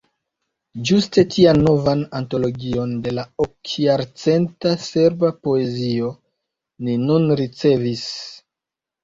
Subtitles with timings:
[0.89, 6.11] Ĝuste tian novan antologion, de la okjarcenta serba poezio,
[6.89, 8.09] ni nun ricevis.